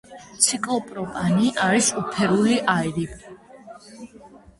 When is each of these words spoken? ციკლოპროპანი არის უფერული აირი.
ციკლოპროპანი 0.43 1.51
არის 1.65 1.89
უფერული 2.03 2.57
აირი. 2.77 3.05